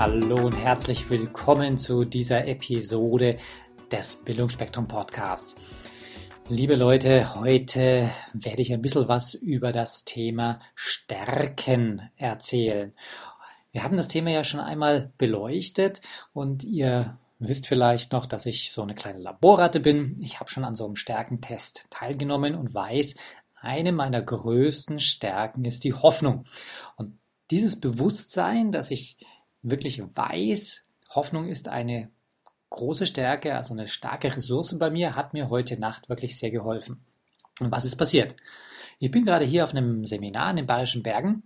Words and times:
Hallo 0.00 0.46
und 0.46 0.56
herzlich 0.56 1.10
willkommen 1.10 1.76
zu 1.76 2.06
dieser 2.06 2.48
Episode 2.48 3.36
des 3.92 4.16
Bildungsspektrum 4.16 4.88
Podcasts. 4.88 5.56
Liebe 6.48 6.74
Leute, 6.74 7.34
heute 7.34 8.08
werde 8.32 8.62
ich 8.62 8.72
ein 8.72 8.80
bisschen 8.80 9.08
was 9.08 9.34
über 9.34 9.72
das 9.72 10.06
Thema 10.06 10.58
Stärken 10.74 12.08
erzählen. 12.16 12.94
Wir 13.72 13.82
hatten 13.84 13.98
das 13.98 14.08
Thema 14.08 14.30
ja 14.30 14.42
schon 14.42 14.60
einmal 14.60 15.12
beleuchtet 15.18 16.00
und 16.32 16.64
ihr 16.64 17.18
wisst 17.38 17.66
vielleicht 17.66 18.12
noch, 18.12 18.24
dass 18.24 18.46
ich 18.46 18.72
so 18.72 18.80
eine 18.80 18.94
kleine 18.94 19.18
Laborratte 19.18 19.80
bin. 19.80 20.16
Ich 20.22 20.40
habe 20.40 20.48
schon 20.48 20.64
an 20.64 20.74
so 20.74 20.86
einem 20.86 20.96
Stärkentest 20.96 21.88
teilgenommen 21.90 22.54
und 22.54 22.72
weiß, 22.72 23.16
eine 23.60 23.92
meiner 23.92 24.22
größten 24.22 24.98
Stärken 24.98 25.66
ist 25.66 25.84
die 25.84 25.92
Hoffnung. 25.92 26.46
Und 26.96 27.18
dieses 27.50 27.78
Bewusstsein, 27.78 28.72
dass 28.72 28.90
ich 28.90 29.18
wirklich 29.62 30.02
weiß, 30.02 30.84
Hoffnung 31.10 31.48
ist 31.48 31.68
eine 31.68 32.10
große 32.70 33.06
Stärke, 33.06 33.56
also 33.56 33.74
eine 33.74 33.88
starke 33.88 34.34
Ressource 34.34 34.78
bei 34.78 34.90
mir, 34.90 35.16
hat 35.16 35.32
mir 35.32 35.50
heute 35.50 35.78
Nacht 35.78 36.08
wirklich 36.08 36.38
sehr 36.38 36.50
geholfen. 36.50 37.04
Und 37.60 37.70
was 37.72 37.84
ist 37.84 37.96
passiert? 37.96 38.36
Ich 38.98 39.10
bin 39.10 39.24
gerade 39.24 39.44
hier 39.44 39.64
auf 39.64 39.74
einem 39.74 40.04
Seminar 40.04 40.50
in 40.50 40.56
den 40.56 40.66
Bayerischen 40.66 41.02
Bergen 41.02 41.42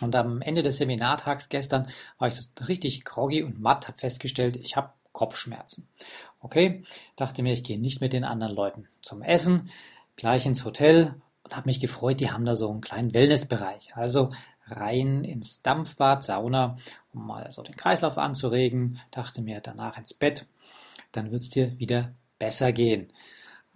und 0.00 0.14
am 0.16 0.40
Ende 0.40 0.62
des 0.62 0.78
Seminartags 0.78 1.48
gestern 1.48 1.88
war 2.18 2.28
ich 2.28 2.34
so 2.34 2.44
richtig 2.66 3.04
groggy 3.04 3.42
und 3.42 3.60
matt, 3.60 3.88
habe 3.88 3.98
festgestellt, 3.98 4.56
ich 4.56 4.76
habe 4.76 4.92
Kopfschmerzen. 5.12 5.88
Okay, 6.40 6.82
dachte 7.16 7.42
mir, 7.42 7.52
ich 7.52 7.64
gehe 7.64 7.80
nicht 7.80 8.00
mit 8.00 8.12
den 8.12 8.24
anderen 8.24 8.54
Leuten 8.54 8.88
zum 9.00 9.22
Essen, 9.22 9.70
gleich 10.16 10.46
ins 10.46 10.64
Hotel 10.64 11.14
und 11.42 11.56
habe 11.56 11.68
mich 11.68 11.80
gefreut, 11.80 12.20
die 12.20 12.30
haben 12.30 12.44
da 12.44 12.54
so 12.54 12.70
einen 12.70 12.80
kleinen 12.80 13.14
Wellnessbereich. 13.14 13.96
Also 13.96 14.30
rein 14.70 15.24
ins 15.24 15.62
Dampfbad, 15.62 16.24
Sauna, 16.24 16.76
um 17.12 17.26
mal 17.26 17.50
so 17.50 17.62
den 17.62 17.76
Kreislauf 17.76 18.18
anzuregen, 18.18 19.00
dachte 19.10 19.42
mir 19.42 19.60
danach 19.60 19.98
ins 19.98 20.14
Bett, 20.14 20.46
dann 21.12 21.30
wird 21.30 21.42
es 21.42 21.50
dir 21.50 21.78
wieder 21.78 22.12
besser 22.38 22.72
gehen. 22.72 23.12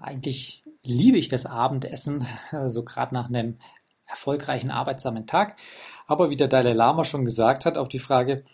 Eigentlich 0.00 0.62
liebe 0.82 1.18
ich 1.18 1.28
das 1.28 1.46
Abendessen, 1.46 2.26
so 2.66 2.84
gerade 2.84 3.14
nach 3.14 3.28
einem 3.28 3.58
erfolgreichen, 4.06 4.70
arbeitsamen 4.70 5.26
Tag. 5.26 5.58
Aber 6.06 6.30
wie 6.30 6.36
der 6.36 6.48
Dalai 6.48 6.72
Lama 6.72 7.04
schon 7.04 7.24
gesagt 7.24 7.64
hat, 7.64 7.78
auf 7.78 7.88
die 7.88 7.98
Frage, 7.98 8.44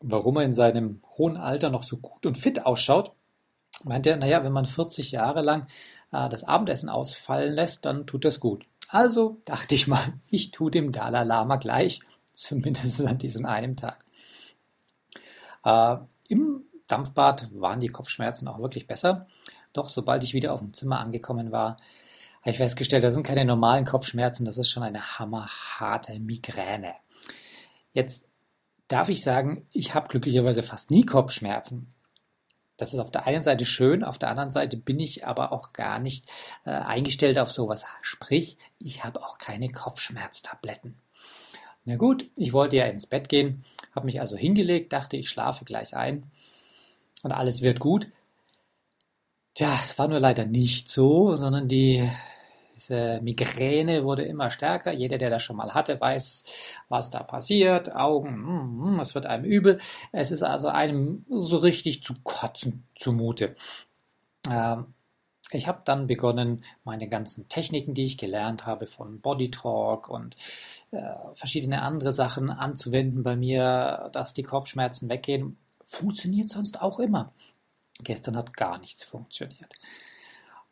warum 0.00 0.36
er 0.36 0.44
in 0.44 0.52
seinem 0.52 1.00
hohen 1.16 1.36
Alter 1.36 1.70
noch 1.70 1.82
so 1.82 1.96
gut 1.96 2.26
und 2.26 2.36
fit 2.36 2.66
ausschaut, 2.66 3.12
meint 3.84 4.06
er, 4.06 4.16
naja, 4.16 4.44
wenn 4.44 4.52
man 4.52 4.66
40 4.66 5.12
Jahre 5.12 5.42
lang 5.42 5.66
äh, 6.12 6.28
das 6.28 6.44
Abendessen 6.44 6.88
ausfallen 6.88 7.54
lässt, 7.54 7.84
dann 7.86 8.06
tut 8.06 8.24
das 8.24 8.40
gut. 8.40 8.66
Also 8.88 9.40
dachte 9.44 9.74
ich 9.74 9.88
mal, 9.88 10.14
ich 10.28 10.50
tue 10.50 10.70
dem 10.70 10.92
Dalai 10.92 11.24
Lama 11.24 11.56
gleich, 11.56 12.00
zumindest 12.34 13.04
an 13.04 13.18
diesem 13.18 13.46
einen 13.46 13.76
Tag. 13.76 14.04
Äh, 15.64 15.96
Im 16.28 16.64
Dampfbad 16.86 17.48
waren 17.54 17.80
die 17.80 17.88
Kopfschmerzen 17.88 18.48
auch 18.48 18.58
wirklich 18.58 18.86
besser. 18.86 19.26
Doch 19.72 19.88
sobald 19.88 20.22
ich 20.22 20.34
wieder 20.34 20.52
auf 20.52 20.60
dem 20.60 20.72
Zimmer 20.72 21.00
angekommen 21.00 21.50
war, 21.50 21.76
habe 22.40 22.50
ich 22.50 22.58
festgestellt, 22.58 23.02
das 23.02 23.14
sind 23.14 23.26
keine 23.26 23.44
normalen 23.44 23.86
Kopfschmerzen, 23.86 24.44
das 24.44 24.58
ist 24.58 24.70
schon 24.70 24.82
eine 24.82 25.18
hammerharte 25.18 26.20
Migräne. 26.20 26.94
Jetzt 27.92 28.24
darf 28.88 29.08
ich 29.08 29.22
sagen, 29.22 29.66
ich 29.72 29.94
habe 29.94 30.08
glücklicherweise 30.08 30.62
fast 30.62 30.90
nie 30.90 31.06
Kopfschmerzen. 31.06 31.88
Das 32.76 32.92
ist 32.92 32.98
auf 32.98 33.10
der 33.10 33.26
einen 33.26 33.44
Seite 33.44 33.66
schön, 33.66 34.02
auf 34.02 34.18
der 34.18 34.30
anderen 34.30 34.50
Seite 34.50 34.76
bin 34.76 34.98
ich 34.98 35.26
aber 35.26 35.52
auch 35.52 35.72
gar 35.72 36.00
nicht 36.00 36.26
äh, 36.64 36.70
eingestellt 36.70 37.38
auf 37.38 37.52
sowas. 37.52 37.84
Sprich, 38.02 38.58
ich 38.78 39.04
habe 39.04 39.22
auch 39.22 39.38
keine 39.38 39.70
Kopfschmerztabletten. 39.70 40.96
Na 41.84 41.96
gut, 41.96 42.26
ich 42.36 42.52
wollte 42.52 42.76
ja 42.76 42.86
ins 42.86 43.06
Bett 43.06 43.28
gehen, 43.28 43.64
habe 43.94 44.06
mich 44.06 44.20
also 44.20 44.36
hingelegt, 44.36 44.92
dachte, 44.92 45.16
ich 45.16 45.28
schlafe 45.28 45.64
gleich 45.64 45.94
ein 45.96 46.30
und 47.22 47.32
alles 47.32 47.62
wird 47.62 47.78
gut. 47.78 48.08
Tja, 49.54 49.78
es 49.80 49.96
war 49.98 50.08
nur 50.08 50.18
leider 50.18 50.46
nicht 50.46 50.88
so, 50.88 51.36
sondern 51.36 51.68
die 51.68 52.10
diese 52.74 53.20
Migräne 53.22 54.04
wurde 54.04 54.24
immer 54.24 54.50
stärker. 54.50 54.92
Jeder, 54.92 55.18
der 55.18 55.30
das 55.30 55.42
schon 55.42 55.56
mal 55.56 55.74
hatte, 55.74 56.00
weiß, 56.00 56.78
was 56.88 57.10
da 57.10 57.22
passiert. 57.22 57.94
Augen, 57.94 58.36
mm, 58.36 58.96
mm, 58.96 59.00
es 59.00 59.14
wird 59.14 59.26
einem 59.26 59.44
übel. 59.44 59.78
Es 60.12 60.32
ist 60.32 60.42
also 60.42 60.68
einem 60.68 61.24
so 61.28 61.58
richtig 61.58 62.02
zu 62.02 62.14
kotzen 62.22 62.86
zumute. 62.96 63.54
Ähm, 64.50 64.94
ich 65.50 65.68
habe 65.68 65.82
dann 65.84 66.06
begonnen, 66.06 66.64
meine 66.84 67.08
ganzen 67.08 67.48
Techniken, 67.48 67.94
die 67.94 68.04
ich 68.06 68.18
gelernt 68.18 68.66
habe 68.66 68.86
von 68.86 69.20
Body 69.20 69.50
Talk 69.50 70.08
und 70.08 70.36
äh, 70.90 71.02
verschiedene 71.34 71.82
andere 71.82 72.12
Sachen 72.12 72.50
anzuwenden 72.50 73.22
bei 73.22 73.36
mir, 73.36 74.10
dass 74.12 74.34
die 74.34 74.42
Kopfschmerzen 74.42 75.08
weggehen. 75.08 75.58
Funktioniert 75.84 76.50
sonst 76.50 76.80
auch 76.80 76.98
immer. 76.98 77.32
Gestern 78.02 78.36
hat 78.36 78.54
gar 78.54 78.78
nichts 78.78 79.04
funktioniert. 79.04 79.72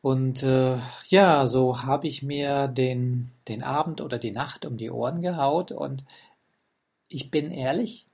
Und 0.03 0.43
äh, 0.43 0.79
ja, 1.09 1.47
so 1.47 1.85
habe 1.85 2.09
ich 2.09 2.25
mir 2.25 2.67
den, 2.67 3.31
den 3.47 3.63
Abend 3.63 4.01
oder 4.01 4.19
die 4.19 4.33
Nacht 4.33 4.67
um 4.67 4.77
die 4.77 4.91
Ohren 4.91 5.23
gehaut 5.23 5.71
und 5.71 6.05
ich 7.09 7.31
bin 7.31 7.53
ehrlich, 7.53 8.07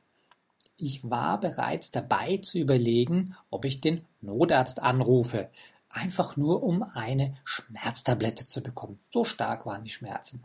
ich 0.77 1.09
war 1.09 1.41
bereits 1.41 1.91
dabei 1.91 2.37
zu 2.37 2.59
überlegen, 2.59 3.35
ob 3.51 3.65
ich 3.65 3.81
den 3.81 4.05
Notarzt 4.21 4.83
anrufe. 4.83 5.49
Einfach 5.89 6.37
nur, 6.37 6.63
um 6.63 6.83
eine 6.83 7.35
Schmerztablette 7.45 8.47
zu 8.47 8.63
bekommen. 8.63 9.01
So 9.11 9.25
stark 9.25 9.65
waren 9.65 9.83
die 9.83 9.91
Schmerzen. 9.91 10.45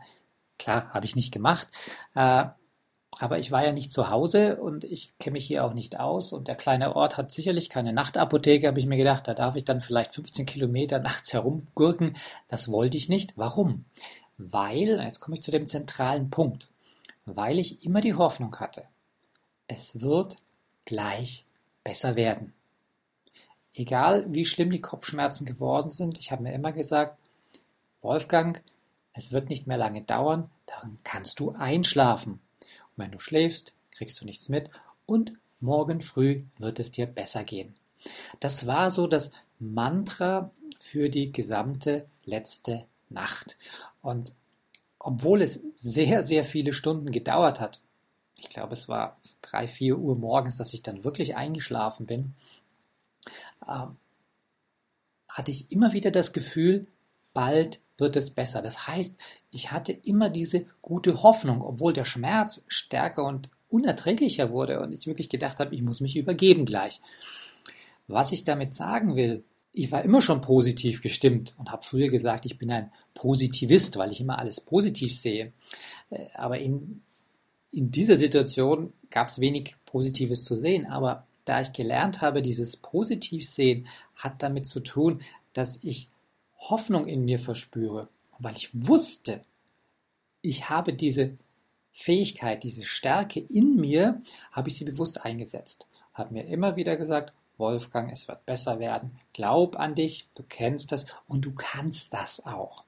Klar, 0.58 0.88
habe 0.94 1.04
ich 1.04 1.14
nicht 1.14 1.32
gemacht. 1.32 1.68
Äh, 2.14 2.46
aber 3.20 3.38
ich 3.38 3.50
war 3.52 3.64
ja 3.64 3.72
nicht 3.72 3.92
zu 3.92 4.10
Hause 4.10 4.56
und 4.56 4.84
ich 4.84 5.16
kenne 5.18 5.34
mich 5.34 5.46
hier 5.46 5.64
auch 5.64 5.74
nicht 5.74 6.00
aus. 6.00 6.32
Und 6.32 6.48
der 6.48 6.56
kleine 6.56 6.96
Ort 6.96 7.16
hat 7.16 7.30
sicherlich 7.30 7.68
keine 7.68 7.92
Nachtapotheke, 7.92 8.66
habe 8.66 8.80
ich 8.80 8.86
mir 8.86 8.96
gedacht. 8.96 9.28
Da 9.28 9.34
darf 9.34 9.56
ich 9.56 9.64
dann 9.64 9.80
vielleicht 9.80 10.14
15 10.14 10.46
Kilometer 10.46 10.98
nachts 10.98 11.32
herumgurken. 11.32 12.16
Das 12.48 12.70
wollte 12.70 12.96
ich 12.96 13.08
nicht. 13.08 13.32
Warum? 13.36 13.84
Weil, 14.36 15.00
jetzt 15.00 15.20
komme 15.20 15.36
ich 15.36 15.42
zu 15.42 15.50
dem 15.50 15.66
zentralen 15.66 16.30
Punkt, 16.30 16.68
weil 17.24 17.58
ich 17.58 17.84
immer 17.84 18.00
die 18.00 18.14
Hoffnung 18.14 18.56
hatte, 18.56 18.84
es 19.68 20.00
wird 20.00 20.36
gleich 20.84 21.44
besser 21.84 22.16
werden. 22.16 22.52
Egal 23.72 24.26
wie 24.28 24.44
schlimm 24.44 24.70
die 24.70 24.80
Kopfschmerzen 24.80 25.46
geworden 25.46 25.90
sind, 25.90 26.18
ich 26.18 26.32
habe 26.32 26.42
mir 26.42 26.52
immer 26.52 26.72
gesagt, 26.72 27.18
Wolfgang, 28.02 28.62
es 29.12 29.32
wird 29.32 29.48
nicht 29.48 29.66
mehr 29.66 29.76
lange 29.76 30.02
dauern, 30.02 30.50
dann 30.66 30.98
kannst 31.04 31.40
du 31.40 31.50
einschlafen. 31.52 32.40
Wenn 32.96 33.10
du 33.10 33.18
schläfst, 33.18 33.74
kriegst 33.90 34.20
du 34.20 34.24
nichts 34.24 34.48
mit 34.48 34.70
und 35.06 35.32
morgen 35.60 36.00
früh 36.00 36.42
wird 36.58 36.78
es 36.78 36.90
dir 36.90 37.06
besser 37.06 37.44
gehen. 37.44 37.74
Das 38.40 38.66
war 38.66 38.90
so 38.90 39.06
das 39.06 39.30
Mantra 39.58 40.50
für 40.78 41.08
die 41.08 41.32
gesamte 41.32 42.06
letzte 42.24 42.84
Nacht. 43.08 43.56
Und 44.02 44.32
obwohl 44.98 45.42
es 45.42 45.60
sehr, 45.78 46.22
sehr 46.22 46.44
viele 46.44 46.72
Stunden 46.72 47.10
gedauert 47.12 47.60
hat, 47.60 47.80
ich 48.38 48.48
glaube, 48.48 48.74
es 48.74 48.88
war 48.88 49.18
drei, 49.42 49.68
vier 49.68 49.98
Uhr 49.98 50.16
morgens, 50.16 50.56
dass 50.56 50.74
ich 50.74 50.82
dann 50.82 51.04
wirklich 51.04 51.36
eingeschlafen 51.36 52.06
bin, 52.06 52.34
ähm, 53.66 53.96
hatte 55.28 55.50
ich 55.50 55.70
immer 55.72 55.92
wieder 55.92 56.10
das 56.10 56.32
Gefühl, 56.32 56.86
bald 57.32 57.80
wird 57.98 58.16
es 58.16 58.30
besser. 58.30 58.62
Das 58.62 58.88
heißt, 58.88 59.16
ich 59.50 59.70
hatte 59.72 59.92
immer 59.92 60.30
diese 60.30 60.66
gute 60.82 61.22
Hoffnung, 61.22 61.62
obwohl 61.62 61.92
der 61.92 62.04
Schmerz 62.04 62.64
stärker 62.66 63.24
und 63.24 63.50
unerträglicher 63.68 64.50
wurde 64.50 64.80
und 64.80 64.92
ich 64.92 65.06
wirklich 65.06 65.28
gedacht 65.28 65.60
habe, 65.60 65.74
ich 65.74 65.82
muss 65.82 66.00
mich 66.00 66.16
übergeben 66.16 66.64
gleich. 66.64 67.00
Was 68.06 68.32
ich 68.32 68.44
damit 68.44 68.74
sagen 68.74 69.16
will, 69.16 69.44
ich 69.72 69.90
war 69.90 70.02
immer 70.02 70.20
schon 70.20 70.40
positiv 70.40 71.02
gestimmt 71.02 71.54
und 71.58 71.72
habe 71.72 71.82
früher 71.82 72.08
gesagt, 72.08 72.46
ich 72.46 72.58
bin 72.58 72.70
ein 72.70 72.92
Positivist, 73.12 73.96
weil 73.96 74.12
ich 74.12 74.20
immer 74.20 74.38
alles 74.38 74.60
positiv 74.60 75.16
sehe. 75.18 75.52
Äh, 76.10 76.26
aber 76.34 76.60
in, 76.60 77.02
in 77.72 77.90
dieser 77.90 78.16
Situation 78.16 78.92
gab 79.10 79.28
es 79.28 79.40
wenig 79.40 79.74
Positives 79.84 80.44
zu 80.44 80.54
sehen. 80.54 80.86
Aber 80.86 81.26
da 81.44 81.60
ich 81.60 81.72
gelernt 81.72 82.20
habe, 82.20 82.40
dieses 82.40 82.76
Positivsehen 82.76 83.88
hat 84.14 84.42
damit 84.42 84.68
zu 84.68 84.80
tun, 84.80 85.20
dass 85.52 85.80
ich 85.82 86.08
Hoffnung 86.70 87.06
in 87.06 87.24
mir 87.24 87.38
verspüre, 87.38 88.08
weil 88.38 88.56
ich 88.56 88.70
wusste, 88.72 89.40
ich 90.42 90.68
habe 90.68 90.92
diese 90.92 91.36
Fähigkeit, 91.92 92.62
diese 92.62 92.84
Stärke 92.84 93.40
in 93.40 93.76
mir, 93.76 94.20
habe 94.52 94.68
ich 94.68 94.76
sie 94.76 94.84
bewusst 94.84 95.24
eingesetzt. 95.24 95.86
Habe 96.12 96.34
mir 96.34 96.46
immer 96.46 96.76
wieder 96.76 96.96
gesagt, 96.96 97.32
Wolfgang, 97.56 98.10
es 98.10 98.26
wird 98.28 98.44
besser 98.46 98.80
werden. 98.80 99.18
Glaub 99.32 99.78
an 99.78 99.94
dich, 99.94 100.26
du 100.34 100.42
kennst 100.42 100.90
das 100.92 101.06
und 101.28 101.44
du 101.44 101.52
kannst 101.52 102.12
das 102.12 102.44
auch. 102.44 102.84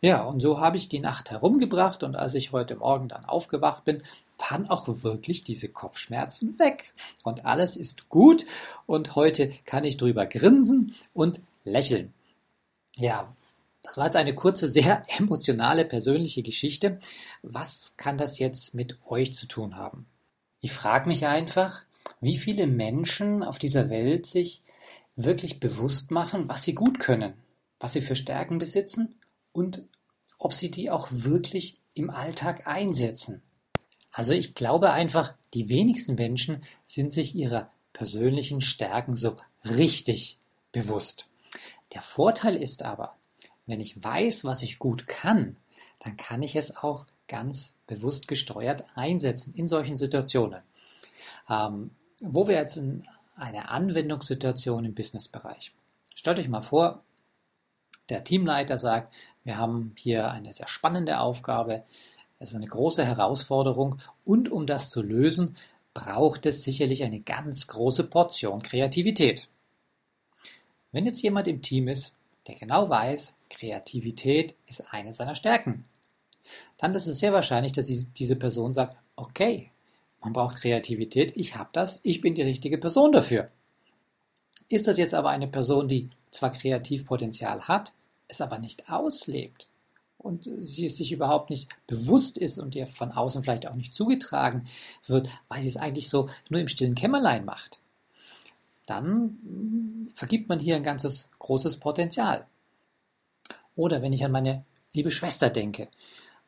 Ja, 0.00 0.24
und 0.24 0.40
so 0.40 0.60
habe 0.60 0.76
ich 0.76 0.88
die 0.88 0.98
Nacht 0.98 1.30
herumgebracht 1.30 2.02
und 2.02 2.16
als 2.16 2.34
ich 2.34 2.52
heute 2.52 2.76
Morgen 2.76 3.08
dann 3.08 3.24
aufgewacht 3.24 3.84
bin, 3.84 4.02
waren 4.38 4.68
auch 4.68 4.88
wirklich 4.88 5.44
diese 5.44 5.68
Kopfschmerzen 5.68 6.58
weg. 6.58 6.94
Und 7.24 7.46
alles 7.46 7.76
ist 7.76 8.08
gut 8.08 8.44
und 8.86 9.14
heute 9.14 9.52
kann 9.64 9.84
ich 9.84 9.96
drüber 9.96 10.26
grinsen 10.26 10.94
und 11.14 11.40
lächeln. 11.64 12.12
Ja, 12.96 13.34
das 13.82 13.96
war 13.96 14.06
jetzt 14.06 14.16
eine 14.16 14.34
kurze, 14.34 14.68
sehr 14.70 15.02
emotionale, 15.18 15.84
persönliche 15.84 16.42
Geschichte. 16.42 17.00
Was 17.42 17.94
kann 17.96 18.18
das 18.18 18.38
jetzt 18.38 18.74
mit 18.74 18.98
euch 19.06 19.34
zu 19.34 19.46
tun 19.46 19.76
haben? 19.76 20.06
Ich 20.60 20.72
frage 20.72 21.08
mich 21.08 21.26
einfach, 21.26 21.82
wie 22.20 22.36
viele 22.36 22.66
Menschen 22.66 23.42
auf 23.42 23.58
dieser 23.58 23.90
Welt 23.90 24.26
sich 24.26 24.62
wirklich 25.16 25.60
bewusst 25.60 26.10
machen, 26.10 26.48
was 26.48 26.64
sie 26.64 26.74
gut 26.74 26.98
können, 26.98 27.34
was 27.80 27.94
sie 27.94 28.00
für 28.00 28.16
Stärken 28.16 28.58
besitzen 28.58 29.16
und 29.52 29.84
ob 30.38 30.54
sie 30.54 30.70
die 30.70 30.90
auch 30.90 31.08
wirklich 31.10 31.78
im 31.94 32.10
Alltag 32.10 32.66
einsetzen. 32.66 33.42
Also 34.12 34.32
ich 34.32 34.54
glaube 34.54 34.92
einfach, 34.92 35.34
die 35.54 35.68
wenigsten 35.68 36.14
Menschen 36.14 36.60
sind 36.86 37.12
sich 37.12 37.34
ihrer 37.34 37.70
persönlichen 37.92 38.60
Stärken 38.60 39.16
so 39.16 39.36
richtig 39.64 40.38
bewusst. 40.70 41.28
Der 41.92 42.02
Vorteil 42.02 42.56
ist 42.56 42.82
aber, 42.82 43.16
wenn 43.66 43.80
ich 43.80 44.02
weiß, 44.02 44.44
was 44.44 44.62
ich 44.62 44.78
gut 44.78 45.06
kann, 45.06 45.56
dann 45.98 46.16
kann 46.16 46.42
ich 46.42 46.56
es 46.56 46.76
auch 46.76 47.06
ganz 47.28 47.74
bewusst 47.86 48.28
gesteuert 48.28 48.84
einsetzen 48.94 49.54
in 49.54 49.66
solchen 49.66 49.96
Situationen. 49.96 50.62
Ähm, 51.48 51.90
wo 52.20 52.48
wir 52.48 52.56
jetzt 52.56 52.76
in 52.76 53.04
einer 53.36 53.70
Anwendungssituation 53.70 54.84
im 54.84 54.94
Businessbereich. 54.94 55.72
Stellt 56.14 56.38
euch 56.38 56.48
mal 56.48 56.62
vor, 56.62 57.02
der 58.08 58.22
Teamleiter 58.22 58.78
sagt, 58.78 59.12
wir 59.44 59.56
haben 59.56 59.94
hier 59.96 60.30
eine 60.30 60.52
sehr 60.52 60.68
spannende 60.68 61.18
Aufgabe, 61.20 61.84
es 62.38 62.50
ist 62.50 62.56
eine 62.56 62.66
große 62.66 63.04
Herausforderung 63.04 63.98
und 64.24 64.50
um 64.50 64.66
das 64.66 64.90
zu 64.90 65.02
lösen, 65.02 65.56
braucht 65.94 66.46
es 66.46 66.64
sicherlich 66.64 67.04
eine 67.04 67.20
ganz 67.20 67.66
große 67.66 68.04
Portion 68.04 68.62
Kreativität. 68.62 69.48
Wenn 70.92 71.06
jetzt 71.06 71.22
jemand 71.22 71.48
im 71.48 71.62
Team 71.62 71.88
ist, 71.88 72.14
der 72.46 72.54
genau 72.54 72.88
weiß, 72.88 73.34
Kreativität 73.48 74.54
ist 74.66 74.92
eine 74.92 75.12
seiner 75.12 75.34
Stärken, 75.34 75.84
dann 76.76 76.94
ist 76.94 77.06
es 77.06 77.18
sehr 77.18 77.32
wahrscheinlich, 77.32 77.72
dass 77.72 77.86
diese 77.86 78.36
Person 78.36 78.72
sagt, 78.72 78.96
okay, 79.16 79.70
man 80.20 80.32
braucht 80.32 80.56
Kreativität, 80.56 81.32
ich 81.36 81.56
habe 81.56 81.70
das, 81.72 82.00
ich 82.02 82.20
bin 82.20 82.34
die 82.34 82.42
richtige 82.42 82.78
Person 82.78 83.12
dafür. 83.12 83.50
Ist 84.68 84.86
das 84.86 84.98
jetzt 84.98 85.14
aber 85.14 85.30
eine 85.30 85.48
Person, 85.48 85.88
die 85.88 86.10
zwar 86.30 86.52
Kreativpotenzial 86.52 87.62
hat, 87.62 87.92
es 88.28 88.40
aber 88.40 88.58
nicht 88.58 88.90
auslebt 88.90 89.68
und 90.18 90.48
sie 90.58 90.88
sich 90.88 91.12
überhaupt 91.12 91.50
nicht 91.50 91.68
bewusst 91.86 92.38
ist 92.38 92.58
und 92.58 92.74
ihr 92.74 92.86
von 92.86 93.12
außen 93.12 93.42
vielleicht 93.42 93.66
auch 93.66 93.74
nicht 93.74 93.94
zugetragen 93.94 94.66
wird, 95.06 95.28
weil 95.48 95.62
sie 95.62 95.68
es 95.68 95.76
eigentlich 95.76 96.08
so 96.08 96.28
nur 96.48 96.60
im 96.60 96.68
stillen 96.68 96.94
Kämmerlein 96.94 97.44
macht, 97.44 97.80
dann 98.92 100.10
vergibt 100.14 100.48
man 100.48 100.58
hier 100.58 100.76
ein 100.76 100.82
ganzes 100.82 101.30
großes 101.38 101.78
Potenzial. 101.78 102.46
Oder 103.74 104.02
wenn 104.02 104.12
ich 104.12 104.24
an 104.24 104.32
meine 104.32 104.64
liebe 104.92 105.10
Schwester 105.10 105.48
denke. 105.48 105.88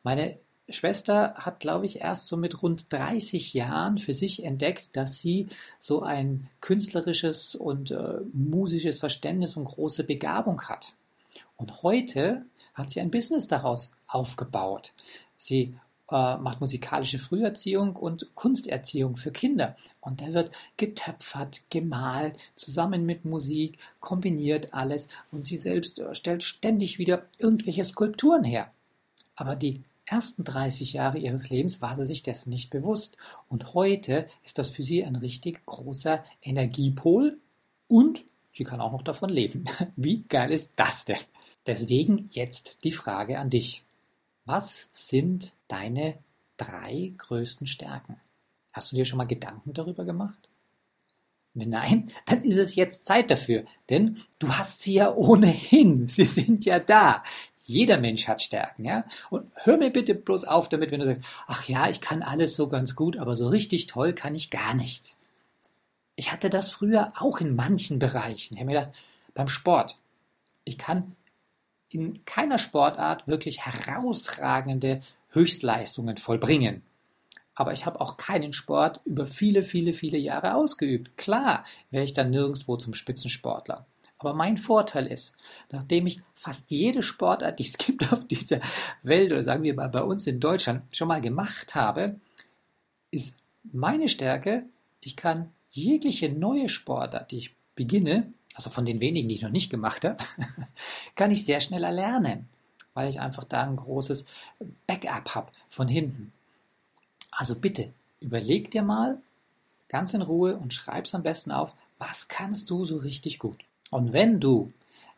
Meine 0.03 0.37
Schwester 0.69 1.33
hat, 1.35 1.59
glaube 1.59 1.85
ich, 1.85 2.01
erst 2.01 2.27
so 2.27 2.37
mit 2.37 2.61
rund 2.61 2.91
30 2.93 3.53
Jahren 3.55 3.97
für 3.97 4.13
sich 4.13 4.43
entdeckt, 4.43 4.95
dass 4.95 5.17
sie 5.17 5.47
so 5.79 6.03
ein 6.03 6.47
künstlerisches 6.61 7.55
und 7.55 7.89
äh, 7.91 8.19
musisches 8.31 8.99
Verständnis 8.99 9.57
und 9.57 9.65
große 9.65 10.03
Begabung 10.03 10.61
hat. 10.63 10.93
Und 11.57 11.81
heute 11.81 12.45
hat 12.75 12.91
sie 12.91 13.01
ein 13.01 13.11
Business 13.11 13.47
daraus 13.47 13.91
aufgebaut. 14.07 14.93
Sie 15.35 15.75
äh, 16.11 16.37
macht 16.37 16.61
musikalische 16.61 17.19
Früherziehung 17.19 17.95
und 17.95 18.33
Kunsterziehung 18.35 19.17
für 19.17 19.31
Kinder. 19.31 19.75
Und 20.01 20.21
da 20.21 20.33
wird 20.33 20.51
getöpfert, 20.77 21.61
gemalt, 21.69 22.37
zusammen 22.55 23.05
mit 23.05 23.25
Musik, 23.25 23.79
kombiniert 23.99 24.73
alles. 24.73 25.07
Und 25.31 25.45
sie 25.45 25.57
selbst 25.57 25.99
äh, 25.99 26.13
stellt 26.13 26.43
ständig 26.43 26.99
wieder 26.99 27.25
irgendwelche 27.37 27.85
Skulpturen 27.85 28.43
her. 28.43 28.71
Aber 29.35 29.55
die 29.55 29.81
ersten 30.05 30.43
30 30.43 30.93
Jahre 30.93 31.17
ihres 31.17 31.49
Lebens 31.49 31.81
war 31.81 31.95
sie 31.95 32.05
sich 32.05 32.23
dessen 32.23 32.49
nicht 32.49 32.69
bewusst. 32.69 33.17
Und 33.49 33.73
heute 33.73 34.27
ist 34.43 34.59
das 34.59 34.69
für 34.69 34.83
sie 34.83 35.03
ein 35.03 35.15
richtig 35.15 35.65
großer 35.65 36.23
Energiepol 36.41 37.39
und 37.87 38.23
sie 38.51 38.63
kann 38.63 38.81
auch 38.81 38.91
noch 38.91 39.01
davon 39.01 39.29
leben. 39.29 39.65
Wie 39.95 40.21
geil 40.21 40.51
ist 40.51 40.73
das 40.75 41.05
denn? 41.05 41.19
Deswegen 41.65 42.29
jetzt 42.31 42.83
die 42.83 42.91
Frage 42.91 43.39
an 43.39 43.49
dich. 43.49 43.84
Was 44.45 44.89
sind 44.93 45.53
deine 45.67 46.17
drei 46.57 47.13
größten 47.17 47.67
Stärken? 47.67 48.17
Hast 48.73 48.91
du 48.91 48.95
dir 48.95 49.05
schon 49.05 49.17
mal 49.17 49.25
Gedanken 49.25 49.73
darüber 49.73 50.05
gemacht? 50.05 50.49
Wenn 51.55 51.69
nein, 51.69 52.11
dann 52.25 52.43
ist 52.43 52.57
es 52.57 52.75
jetzt 52.75 53.05
Zeit 53.05 53.31
dafür, 53.31 53.65
denn 53.89 54.21
du 54.39 54.49
hast 54.49 54.83
sie 54.83 54.95
ja 54.95 55.13
ohnehin. 55.13 56.07
Sie 56.07 56.25
sind 56.25 56.65
ja 56.65 56.79
da. 56.79 57.23
Jeder 57.67 57.97
Mensch 57.97 58.27
hat 58.27 58.43
Stärken, 58.43 58.85
ja? 58.85 59.05
Und 59.31 59.51
hör 59.55 59.77
mir 59.77 59.89
bitte 59.89 60.13
bloß 60.13 60.45
auf 60.45 60.69
damit, 60.69 60.91
wenn 60.91 60.99
du 60.99 61.07
sagst, 61.07 61.21
ach 61.47 61.67
ja, 61.67 61.89
ich 61.89 61.99
kann 61.99 62.21
alles 62.21 62.55
so 62.55 62.67
ganz 62.67 62.95
gut, 62.95 63.17
aber 63.17 63.33
so 63.33 63.47
richtig 63.47 63.87
toll 63.87 64.13
kann 64.13 64.35
ich 64.35 64.51
gar 64.51 64.75
nichts. 64.75 65.17
Ich 66.15 66.31
hatte 66.31 66.51
das 66.51 66.69
früher 66.69 67.11
auch 67.17 67.41
in 67.41 67.55
manchen 67.55 67.97
Bereichen. 67.97 68.53
Ich 68.53 68.59
habe 68.59 68.67
mir 68.71 68.79
gedacht, 68.79 68.95
beim 69.33 69.47
Sport, 69.47 69.97
ich 70.63 70.77
kann 70.77 71.15
in 71.89 72.25
keiner 72.25 72.57
Sportart 72.57 73.27
wirklich 73.27 73.65
herausragende 73.65 75.01
Höchstleistungen 75.29 76.17
vollbringen. 76.17 76.81
Aber 77.55 77.71
ich 77.71 77.85
habe 77.85 78.01
auch 78.01 78.17
keinen 78.17 78.51
Sport 78.51 78.99
über 79.05 79.25
viele, 79.25 79.63
viele, 79.63 79.93
viele 79.93 80.17
Jahre 80.17 80.55
ausgeübt. 80.55 81.17
Klar 81.17 81.63
wäre 81.89 82.03
ich 82.03 82.13
dann 82.13 82.29
nirgendwo 82.29 82.75
zum 82.75 82.93
Spitzensportler. 82.93 83.85
Aber 84.17 84.33
mein 84.33 84.57
Vorteil 84.57 85.07
ist, 85.07 85.33
nachdem 85.71 86.07
ich 86.07 86.19
fast 86.33 86.71
jede 86.71 87.01
Sportart, 87.01 87.59
die 87.59 87.63
es 87.63 87.77
gibt 87.77 88.11
auf 88.11 88.25
dieser 88.27 88.59
Welt, 89.03 89.31
oder 89.31 89.43
sagen 89.43 89.63
wir 89.63 89.73
mal 89.73 89.89
bei 89.89 90.01
uns 90.01 90.27
in 90.27 90.39
Deutschland, 90.39 90.83
schon 90.95 91.07
mal 91.07 91.21
gemacht 91.21 91.75
habe, 91.75 92.19
ist 93.11 93.35
meine 93.63 94.09
Stärke, 94.09 94.65
ich 94.99 95.15
kann 95.15 95.51
jegliche 95.71 96.29
neue 96.29 96.69
Sportart, 96.69 97.31
die 97.31 97.37
ich 97.37 97.55
beginne, 97.75 98.33
also 98.55 98.69
von 98.69 98.85
den 98.85 98.99
wenigen, 98.99 99.27
die 99.27 99.35
ich 99.35 99.41
noch 99.41 99.51
nicht 99.51 99.69
gemacht 99.69 100.03
habe, 100.05 100.17
kann 101.15 101.31
ich 101.31 101.45
sehr 101.45 101.59
schnell 101.59 101.83
erlernen, 101.83 102.47
weil 102.93 103.09
ich 103.09 103.19
einfach 103.19 103.43
da 103.43 103.63
ein 103.63 103.75
großes 103.75 104.25
Backup 104.87 105.35
habe 105.35 105.51
von 105.67 105.87
hinten. 105.87 106.31
Also 107.31 107.55
bitte, 107.55 107.93
überleg 108.21 108.71
dir 108.71 108.81
mal 108.81 109.21
ganz 109.89 110.13
in 110.13 110.21
Ruhe 110.21 110.57
und 110.57 110.73
schreib 110.73 111.05
es 111.05 111.13
am 111.13 111.23
besten 111.23 111.51
auf, 111.51 111.75
was 111.97 112.27
kannst 112.27 112.69
du 112.69 112.85
so 112.85 112.97
richtig 112.97 113.39
gut? 113.39 113.57
Und 113.91 114.13
wenn 114.13 114.39
du 114.39 114.73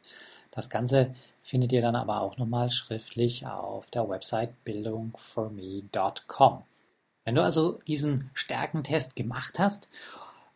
Das 0.52 0.70
Ganze 0.70 1.16
findet 1.42 1.72
ihr 1.72 1.82
dann 1.82 1.96
aber 1.96 2.22
auch 2.22 2.38
nochmal 2.38 2.70
schriftlich 2.70 3.48
auf 3.48 3.90
der 3.90 4.08
Website 4.08 4.64
bildungforme.com. 4.64 6.62
Wenn 7.26 7.36
du 7.36 7.44
also 7.44 7.80
diesen 7.88 8.30
Stärkentest 8.34 9.16
gemacht 9.16 9.58
hast, 9.58 9.90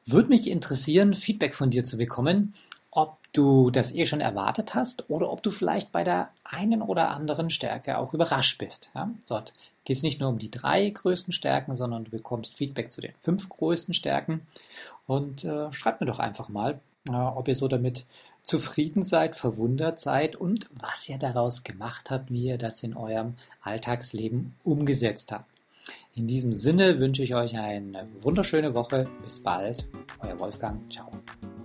würde 0.06 0.30
mich 0.30 0.48
interessieren, 0.48 1.16
Feedback 1.16 1.56
von 1.56 1.72
dir 1.72 1.84
zu 1.84 1.98
bekommen, 1.98 2.54
ob 2.96 3.18
du 3.34 3.72
das 3.72 3.92
eh 3.92 4.06
schon 4.06 4.22
erwartet 4.22 4.76
hast 4.76 5.10
oder 5.10 5.32
ob 5.32 5.42
du 5.42 5.50
vielleicht 5.50 5.92
bei 5.92 6.04
der 6.04 6.30
einen 6.44 6.84
oder 6.84 7.10
anderen 7.10 7.50
Stärke 7.50 7.98
auch 7.98 8.14
überrascht 8.14 8.60
bist. 8.60 8.92
Ja? 8.94 9.10
Dort 9.28 9.54
geht 9.84 9.98
es 9.98 10.04
nicht 10.04 10.20
nur 10.20 10.30
um 10.30 10.38
die 10.38 10.52
drei 10.52 10.90
größten 10.90 11.34
Stärken, 11.34 11.74
sondern 11.74 12.04
du 12.04 12.12
bekommst 12.12 12.56
Feedback 12.56 12.92
zu 12.92 13.02
den 13.02 13.14
fünf 13.20 13.50
größten 13.50 13.96
Stärken. 13.96 14.46
Und 15.08 15.44
äh, 15.44 15.74
schreibt 15.74 16.02
mir 16.02 16.08
doch 16.08 16.20
einfach 16.20 16.50
mal, 16.50 16.80
äh, 17.10 17.14
ob 17.14 17.48
ihr 17.48 17.56
so 17.56 17.68
damit 17.68 18.06
zufrieden 18.44 19.02
seid, 19.02 19.36
verwundert 19.36 20.00
seid 20.00 20.36
und 20.36 20.70
was 20.74 21.10
ihr 21.10 21.18
daraus 21.18 21.64
gemacht 21.64 22.12
habt, 22.12 22.30
wie 22.30 22.46
ihr 22.46 22.58
das 22.60 22.84
in 22.84 22.96
eurem 22.96 23.34
Alltagsleben 23.62 24.54
umgesetzt 24.64 25.32
habt. 25.32 25.50
In 26.14 26.28
diesem 26.28 26.54
Sinne 26.54 27.00
wünsche 27.00 27.24
ich 27.24 27.34
euch 27.34 27.58
eine 27.58 28.06
wunderschöne 28.22 28.76
Woche. 28.76 29.08
Bis 29.24 29.42
bald. 29.42 29.88
Euer 30.22 30.40
Wolfgang. 30.40 30.80
Ciao. 30.92 31.10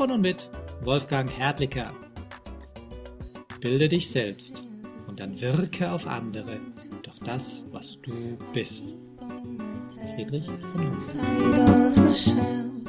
von 0.00 0.12
und 0.12 0.22
mit 0.22 0.48
Wolfgang 0.82 1.30
Hertlicker. 1.30 1.92
Bilde 3.60 3.86
dich 3.86 4.08
selbst 4.08 4.62
und 5.06 5.20
dann 5.20 5.38
wirke 5.42 5.92
auf 5.92 6.06
andere 6.06 6.58
durch 7.02 7.18
das, 7.18 7.66
was 7.70 8.00
du 8.00 8.38
bist. 8.54 8.86
Friedrich 10.16 10.46
von 10.46 10.72
Hunden. 10.72 12.79